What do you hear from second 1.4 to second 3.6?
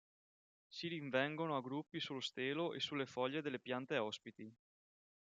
a gruppi sullo stelo e sulle foglie delle